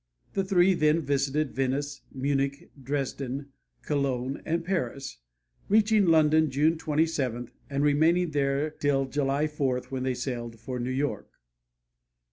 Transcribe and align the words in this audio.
The 0.33 0.43
three 0.43 0.73
then 0.73 1.01
visited 1.01 1.53
Venice, 1.53 2.01
Munich, 2.11 2.71
Dresden, 2.81 3.49
Cologne 3.83 4.41
and 4.47 4.65
Paris, 4.65 5.19
reaching 5.69 6.07
London 6.07 6.49
June 6.49 6.75
27, 6.75 7.51
and 7.69 7.83
remaining 7.83 8.31
there 8.31 8.71
till 8.71 9.05
July 9.05 9.45
4, 9.45 9.83
when 9.91 10.01
they 10.01 10.15
sailed 10.15 10.59
for 10.59 10.79
New 10.79 10.89
York. 10.89 11.29